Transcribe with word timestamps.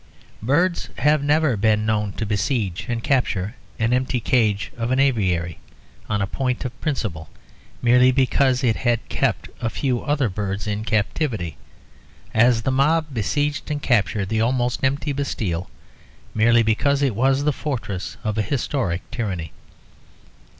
Birds 0.41 0.89
have 0.97 1.23
never 1.23 1.55
been 1.55 1.85
known 1.85 2.11
to 2.13 2.25
besiege 2.25 2.87
and 2.89 3.03
capture 3.03 3.53
an 3.77 3.93
empty 3.93 4.19
cage 4.19 4.71
of 4.75 4.89
an 4.89 4.99
aviary, 4.99 5.59
on 6.09 6.23
a 6.23 6.25
point 6.25 6.65
of 6.65 6.81
principle, 6.81 7.29
merely 7.83 8.11
because 8.11 8.63
it 8.63 8.77
had 8.77 9.07
kept 9.09 9.47
a 9.61 9.69
few 9.69 10.01
other 10.01 10.27
birds 10.27 10.65
in 10.65 10.83
captivity, 10.83 11.55
as 12.33 12.63
the 12.63 12.71
mob 12.71 13.13
besieged 13.13 13.69
and 13.69 13.83
captured 13.83 14.29
the 14.29 14.41
almost 14.41 14.83
empty 14.83 15.13
Bastille, 15.13 15.69
merely 16.33 16.63
because 16.63 17.03
it 17.03 17.13
was 17.13 17.43
the 17.43 17.53
fortress 17.53 18.17
of 18.23 18.39
a 18.39 18.41
historic 18.41 19.01
tyranny. 19.11 19.51